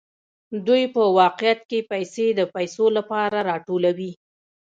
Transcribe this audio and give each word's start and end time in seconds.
دوی 0.67 0.83
په 0.93 1.01
واقعیت 1.19 1.59
کې 1.69 1.87
پیسې 1.91 2.25
د 2.33 2.41
پیسو 2.55 2.85
لپاره 2.97 3.37
راټولوي 3.49 4.11